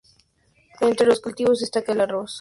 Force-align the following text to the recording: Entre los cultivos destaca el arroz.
Entre 0.79 1.05
los 1.05 1.19
cultivos 1.21 1.59
destaca 1.59 1.91
el 1.91 2.01
arroz. 2.01 2.29